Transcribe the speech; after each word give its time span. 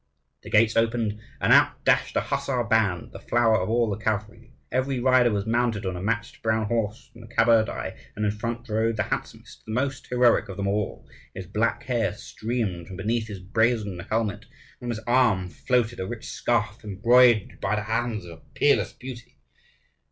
The 0.41 0.49
gates 0.49 0.75
opened, 0.75 1.19
and 1.39 1.53
out 1.53 1.85
dashed 1.85 2.15
a 2.15 2.21
hussar 2.21 2.63
band, 2.63 3.11
the 3.11 3.19
flower 3.19 3.61
of 3.61 3.69
all 3.69 3.87
the 3.87 4.03
cavalry. 4.03 4.55
Every 4.71 4.99
rider 4.99 5.29
was 5.29 5.45
mounted 5.45 5.85
on 5.85 5.95
a 5.95 6.01
matched 6.01 6.41
brown 6.41 6.65
horse 6.65 7.09
from 7.13 7.21
the 7.21 7.27
Kabardei; 7.27 7.95
and 8.15 8.25
in 8.25 8.31
front 8.31 8.67
rode 8.67 8.97
the 8.97 9.03
handsomest, 9.03 9.63
the 9.67 9.71
most 9.73 10.07
heroic 10.07 10.49
of 10.49 10.57
them 10.57 10.67
all. 10.67 11.07
His 11.35 11.45
black 11.45 11.83
hair 11.83 12.13
streamed 12.15 12.87
from 12.87 12.95
beneath 12.97 13.27
his 13.27 13.41
brazen 13.41 13.99
helmet; 14.09 14.45
and 14.45 14.79
from 14.79 14.89
his 14.89 15.03
arm 15.05 15.49
floated 15.49 15.99
a 15.99 16.07
rich 16.07 16.25
scarf, 16.25 16.83
embroidered 16.83 17.61
by 17.61 17.75
the 17.75 17.83
hands 17.83 18.25
of 18.25 18.39
a 18.39 18.41
peerless 18.55 18.93
beauty. 18.93 19.37